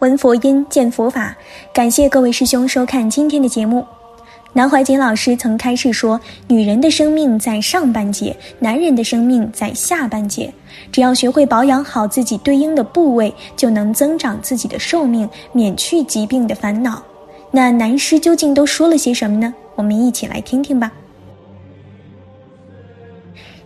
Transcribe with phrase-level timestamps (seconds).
[0.00, 1.36] 闻佛音，见佛法。
[1.74, 3.84] 感谢各位师兄收看今天的节目。
[4.54, 10.50] 南怀瑾老师曾开示说：“女人的生命在上半截，男人的生命在下半截。
[10.90, 17.02] 只要学会保养好自己对应的部位，就能增长自己的寿命，免去疾病的烦恼。”
[17.52, 19.52] 那南师究竟都说了些什么呢？
[19.74, 20.90] 我们一起来听听吧。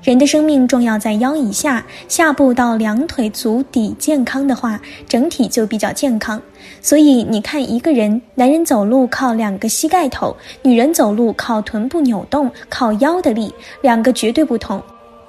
[0.04, 6.40] 人的生命重要在腰以下，下部到两腿足底健康的话，整体就比较健康。
[6.82, 13.50] 所以你看，一个人，男人走路靠两个膝盖头，女人走路靠臀部扭动，靠腰的力，
[13.80, 14.82] 两个绝对不同。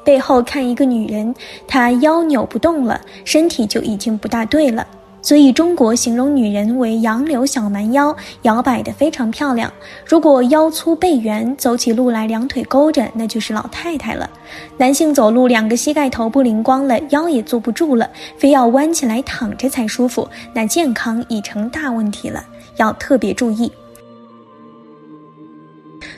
[0.04, 1.34] 背后看一个女人，
[1.66, 4.86] 她腰扭不动了，身体就已经不大对了。
[5.26, 9.74] 所以中国形容女人为杨柳小蛮腰，摇摆的非常漂亮。
[10.06, 14.30] 如果腰粗背圆，走起路来两腿勾着，那就是老太太了。
[14.78, 22.46] 男性走路两个膝盖头不灵光了，腰也坐不住了，非要弯起来躺着才舒服，那健康已成大问题了，
[22.78, 23.72] 要特别注意。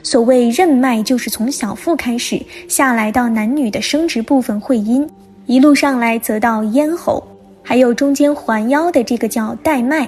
[0.03, 5.09] 所谓任脉，就是从小腹开始下来到男女的生殖部分会阴，
[5.45, 7.25] 一路上来则到咽喉。
[7.67, 10.07] 还有中间环腰的这个叫带脉，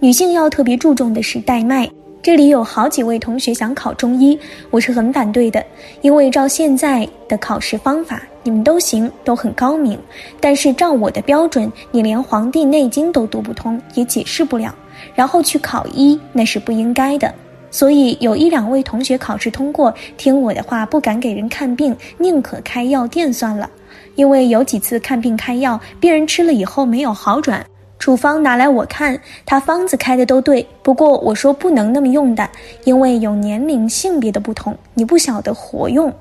[0.00, 1.86] 女性要特别注重的是带脉。
[2.22, 4.38] 这里有好几位同学想考中医，
[4.70, 5.62] 我是很反对的，
[6.00, 9.98] 因为照现在的考试方法，你们都行，都很高明，
[10.40, 14.74] 但是照我的标准，你连《黄帝内经》都读不通，也解释不了，
[15.14, 17.30] 然后去考医，那是不应该的。
[17.70, 23.68] 所以有一两位同学考试通过，听我的话，不敢给人看病，宁可开药店算了。
[24.14, 27.64] 因为有几次看病开药，病人吃了以后没有好转，
[27.98, 32.48] 处方拿来我看，他方子开的都对，不过我说不能那么用的，
[32.84, 36.12] 因为有年龄、性别的不同，你不晓得活用。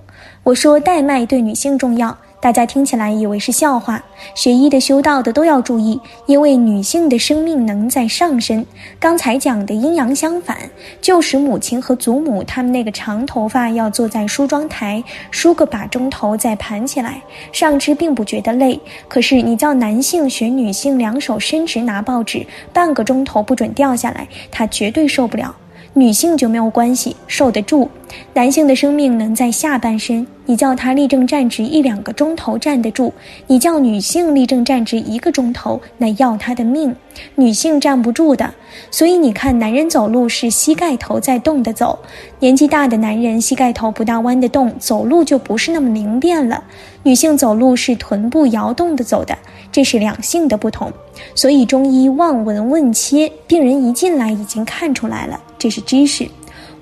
[0.44, 2.18] 我说带脉对女性重要。
[2.44, 4.04] 大家听起来以为是笑话，
[4.36, 8.66] 学医的、修道的都要注意，因为女性的生命能在上身。
[9.00, 10.58] 刚才讲的阴阳相反，
[11.00, 15.02] 旧时母亲和祖母她们那个长头发要坐在梳妆台
[15.32, 18.78] 梳个把钟头再盘起来，上肢并不觉得累。
[19.08, 25.56] 可是你叫男性学女性两手伸直拿报纸，半个钟头不准掉下来，他绝对受不了。
[25.96, 27.88] 女性就没有关系，受得住。
[28.34, 33.14] 男性的生命能在下半身，你叫他立正站直一两个钟头站得住，
[33.48, 36.96] 你叫女性立正站直一个钟头，那要他的命。
[37.36, 38.54] 女性站不住的，
[38.92, 41.98] 所以你看，男人走路是膝盖头在动的走，
[42.40, 46.64] 年纪大的男人膝盖头不大弯的动，走路就不是那么灵便了。
[47.04, 49.38] 女性走路是臀部摇动的走的，
[49.72, 50.92] 这是两性的不同。
[51.36, 55.40] 所以中医望闻问切，病人一进来已经看出来了。
[55.58, 56.28] 这是知识。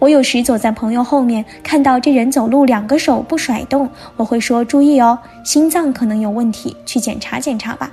[0.02, 7.92] 我有时走在朋友后面，看到这人走路两个手不甩动，我会说：“注意哦，心脏可能有问题，去检查检查吧。”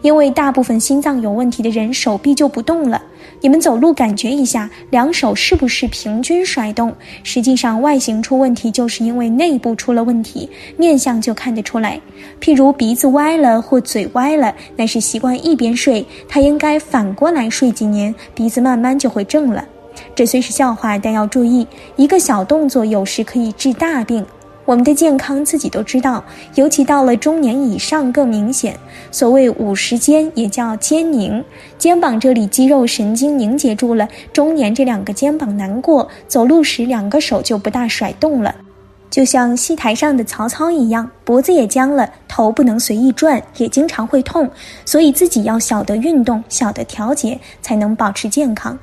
[0.00, 3.02] 因为大部分心脏有问题的人手臂就不动了。
[3.42, 6.94] 你们走路感觉一下，两手是不是平均甩动？
[7.24, 10.48] 实际上外形出问题，就是因为内部出了问题，
[10.78, 12.00] 面相就看得出来。
[12.40, 19.62] 譬如鼻子歪了或嘴歪了，那是习惯一边睡，他应该反过来睡几年，鼻子慢慢就会正了。
[20.20, 21.66] 这虽是笑话，但要注意，
[21.96, 24.22] 一个小动作有时可以治大病。
[24.66, 26.22] 我们的健康自己都知道，
[26.56, 28.78] 尤其到了中年以上更明显。
[29.10, 31.42] 所谓五十肩，也叫肩凝，
[31.78, 34.06] 肩膀这里肌肉神经凝结住了。
[34.30, 38.54] 中年这两个肩膀难过，走路时两个手就不大甩动了，
[39.08, 44.50] 就像戏台上的曹操一样，脖子也僵了，头不能随意转，也经常会痛。
[44.84, 48.78] 所以自己要晓得运动，晓得调节，才能保持健康。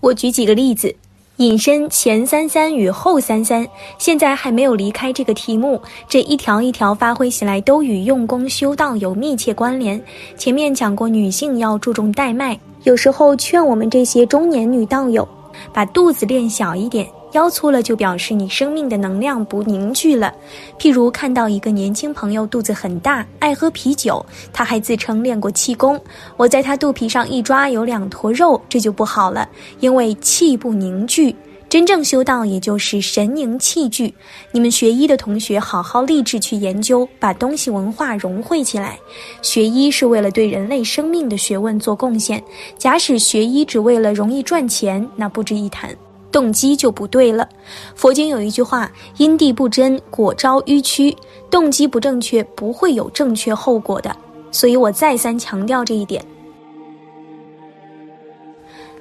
[0.00, 0.94] 我举几个例子。
[1.36, 3.66] 隐身前三三与后三三，
[3.96, 5.80] 现在还没有离开这个题目。
[6.06, 9.98] 这一条一条发挥起来，都与用功修道有密切关联。
[10.36, 15.26] 前面讲过，女性要注重带脉，有时候劝我们这些中年女道友，
[15.72, 17.06] 把肚子练小一点。
[17.32, 20.32] 腰粗了就表示你生命的能量不凝聚了。
[20.78, 26.00] 譬如看到一个年轻朋友肚子很大，爱喝啤酒，他还自称练过气功。
[26.36, 29.48] 我在他肚皮上一抓，有两坨肉，这就不好了，
[29.78, 31.34] 因为气不凝聚。
[31.68, 34.12] 真正修道，也就是神凝气聚。
[34.50, 38.98] 你们学医的同学，好好立志去研究，把东西文化融汇起来。
[39.40, 42.42] 学医是为了对人类生命的学问做贡献。
[42.76, 45.96] 假使学医只为了容易赚钱，那不值一谈。
[46.30, 47.48] 动机就不对了。
[47.94, 51.16] 佛经有一句话：“因地不真，果招迂曲。”
[51.50, 54.14] 动机不正确，不会有正确后果的。
[54.52, 56.24] 所以我再三强调这一点。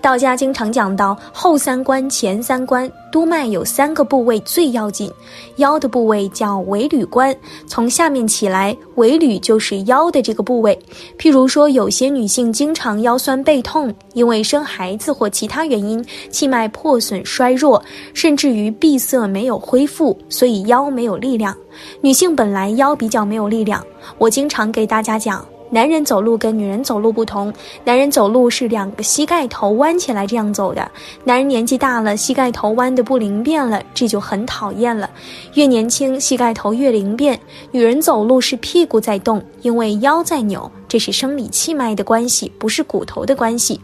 [0.02, 5.12] 道家经常讲到后三关、前三关，督脉有三个部位最要紧。
[5.58, 7.36] 腰的部位叫尾闾关，
[7.68, 10.78] 从下面起来，尾闾就是腰的这个部位。
[11.18, 21.56] 譬如说，有些女性经常腰酸背痛，因为生孩子或其他原因，气脉破损衰弱，甚至于闭塞没有恢复，所以腰没有力量。
[22.00, 23.86] 女性本来腰比较没有力量，
[24.18, 25.46] 我经常给大家讲。
[25.72, 30.90] 男人走路跟女人走路不同，男人走路是两个膝盖头弯起来这样走的。
[31.24, 35.10] 男人年纪大了，膝盖头弯的不灵便了，这就很讨厌了。
[35.54, 37.40] 越年轻，膝盖头越灵便。
[37.72, 43.80] 女人走路是屁股在动，因为腰在扭，这是生理气脉的关系，不是骨头的关系。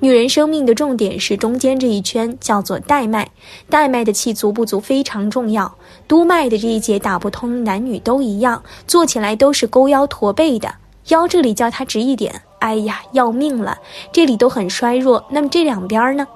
[0.00, 3.26] 女人生命的重点是中间这一圈，叫做带脉。
[3.68, 5.72] 带脉的气足不足非常重要。
[6.06, 10.70] 督脉的这一节打不通，男女都一样，做起来都是勾腰驼背的。
[11.10, 13.78] 腰这里叫它直一点，哎呀，要命了！
[14.10, 15.24] 这里都很衰弱。
[15.30, 16.26] 那么这两边呢？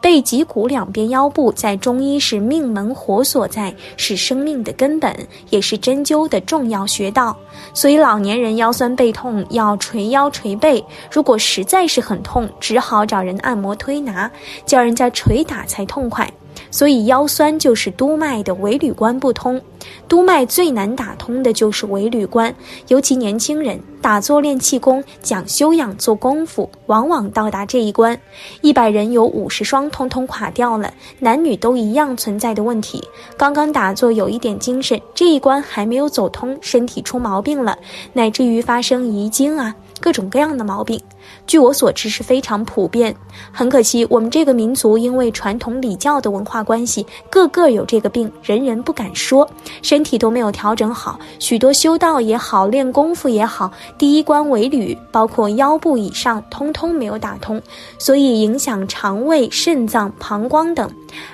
[0.00, 5.14] 背脊骨两边腰部，在中医是命门火所在，是生命的根本，
[5.50, 7.36] 也是针灸的重要穴道。
[7.72, 14.28] 所以老年人腰酸背痛要捶腰捶背，如果实在是很痛，只好找人按摩推拿，
[14.66, 16.28] 叫人家捶打才痛快。
[16.72, 19.60] 所以腰酸就是督脉的尾闾关不通，
[20.08, 22.52] 督脉最难打通的就是尾闾关，
[22.88, 28.18] 尤其年轻人打坐练气功、讲修养、做功夫，往往到达这一关，
[28.62, 33.06] 一百人有五十双通通垮掉了，男女都一样存在的问题。
[33.36, 37.78] 刚刚打坐有一点精神，这一关还没有走通，身体出毛病了，
[38.14, 39.76] 乃至于发生遗精啊。
[40.00, 41.00] 各种各样的毛病，
[41.46, 43.14] 据我所知是非常普遍。
[43.50, 49.48] 很可惜，我们这个民族因为传统礼教的文化关系，个个有这个病，人人不敢说，
[49.82, 51.18] 身体都没有调整好。
[51.38, 57.60] 许多修道也好，练功夫也好，第一关为履，包括腰部以上，通通没有打通，
[57.98, 60.90] 所以影响肠胃、肾脏、膀胱等。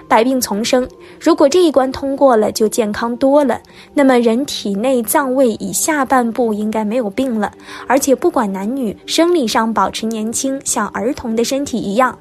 [0.09, 0.89] 百病丛生，
[1.21, 3.61] 如果这一关通过了，就健康多了。
[3.95, 7.53] 那么人体内脏位以下半部应该没有病了，
[7.87, 12.19] 而且不管男女，生理上保持年轻，像儿童的身体一样。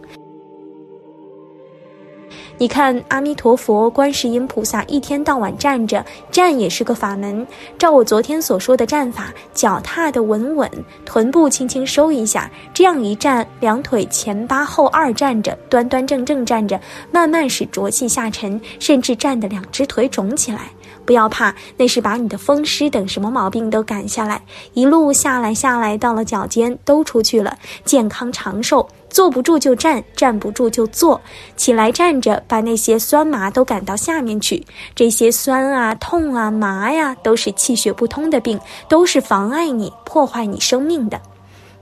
[2.59, 7.47] 你看，阿弥陀佛、观世音菩萨一天到晚站着，站也是个法门。
[7.75, 10.69] 照我昨天所说的站法，脚踏的稳稳，
[11.03, 16.79] 臀部轻轻收一下，这样一站，两腿前八后二站着，端端正正站着，
[17.11, 20.69] 慢慢使浊气下沉，甚至站的两只腿肿起来。
[21.07, 24.43] 不要怕，那是把你的风湿等什么毛病都赶下来，
[24.73, 28.85] 一路下来下来，到了脚尖都出去了，健康长寿。
[29.09, 31.19] 坐不住就站，站不住就坐，
[31.55, 34.61] 起来站着，把那些酸麻都赶到下面去。
[34.93, 38.59] 这些酸啊、痛啊、麻呀，都是气血不通的病，
[38.89, 41.19] 都是妨碍你、破坏你生命的。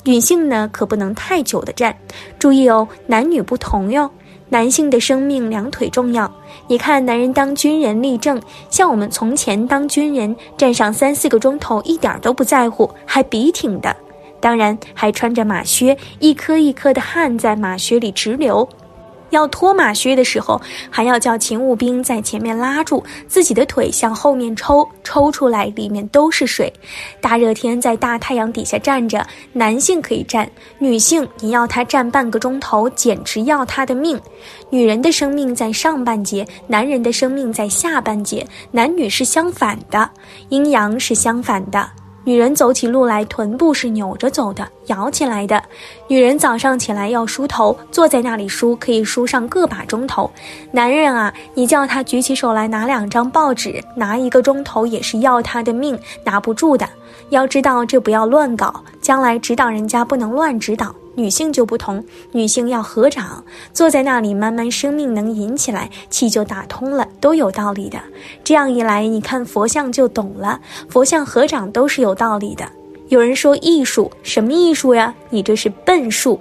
[0.04, 1.98] 女性呢，可不能太久的站，
[2.38, 4.10] 注意哦，男女不同哟。
[4.50, 6.31] 男性的生命两腿重要，
[6.68, 8.39] 你看男人当军人立正，
[8.69, 13.95] 像我们从前当军人站上三四个钟头，一点都不在乎，还笔挺的，
[14.39, 18.69] 当然还穿着马靴，一颗一颗的汗在马靴里直流。
[19.36, 20.60] 要脱马靴的时候，
[20.90, 26.72] 还要叫勤务兵在前面拉住，自己的腿向后面抽，抽出来里面都是水。
[27.20, 30.50] 大热天在大太阳底下站着，男性可以站，
[30.80, 34.20] 女性你要她站半个钟头，简直要她的命。
[34.70, 40.10] 女人的生命在上半截，男人的生命在下半截，男女是相反的，
[40.50, 41.89] 阴阳是相反的。
[42.25, 45.63] 女人走起路来，臀部是扭着走的，摇起来的。
[46.08, 50.29] 女人早上起来要梳头，坐在那里梳，可以梳上个把钟头。
[50.72, 56.89] 男人啊，你叫他举起手来拿两张报纸，拿一个钟头也是要他的命，拿不住的。
[57.29, 60.96] 要知道，这不要乱搞，将来指导人家不能乱指导。
[61.17, 62.03] 女性就不同，
[62.34, 67.98] 女性要合掌，坐在那里慢慢生命能引起来，气就打通了，都有道理的。
[68.44, 72.70] 这样一来，你看佛像就懂了，佛像合掌都是有道理的。
[73.08, 75.15] 有人说艺术，什么艺术呀？
[75.29, 76.38] 你这是笨术。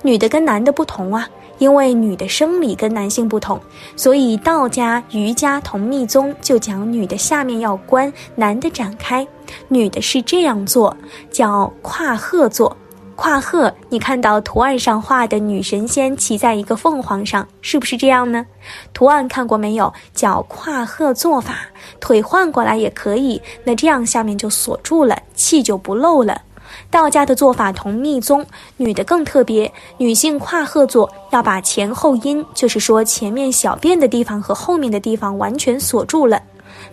[0.00, 1.28] 女的跟男的不同啊。
[1.58, 3.60] 因为女的生理跟男性不同，
[3.96, 9.26] 所以道家、瑜伽同密宗就讲女的下面要关，男的展开。
[9.68, 10.96] 女的是这样做，
[11.30, 12.76] 叫跨鹤坐。
[13.16, 18.44] 跨鹤，你看到图案上画的女神仙骑在一个凤凰上，是不是这样呢？
[18.92, 19.92] 图案看过没有？
[20.12, 21.54] 叫跨鹤坐法，
[22.00, 23.40] 腿换过来也可以。
[23.62, 26.42] 那这样下面就锁住了，气就不漏了。
[26.90, 28.44] 道家的做法同密宗，
[28.76, 29.72] 女的更特别。
[29.96, 36.40] 女性跨鹤坐，要把前后阴，就是说前面小便的地方和后面的地方完全锁住了。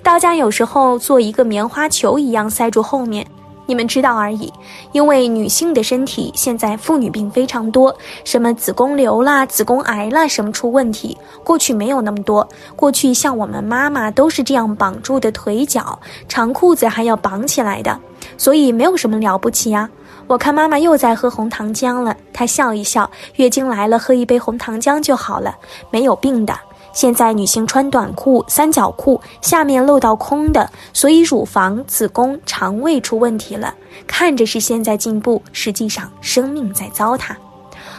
[0.04, 3.26] 道家有时候做一个棉花球一样塞住后面。
[3.72, 4.52] 你们知道而已。
[4.92, 11.18] 因为女性的身体现在妇女病非常多，什么子宫瘤啦、子宫癌啦，什么出问题。
[11.42, 15.98] 过去没有那么多，过去像我们妈妈都是这样绑住的腿脚，
[16.28, 17.98] 长裤子还要绑起来的，
[18.38, 19.90] 所以没有什么了不起呀。
[20.28, 25.56] 我看妈妈又在喝红糖浆了，她笑一笑，月经来了喝一杯红糖浆就好了，
[25.90, 26.54] 没有病的。
[26.94, 33.74] 现在女性穿短裤、三角裤，下面露到空的，所以乳房、子宫、肠胃出问题了。
[34.06, 37.36] 看着是现在进步，实际上生命在糟蹋。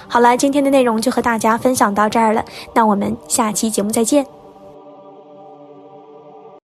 [0.08, 2.44] 好了，今天的内容就和大家分享到这儿了，
[2.74, 4.41] 那我们下期节目再见。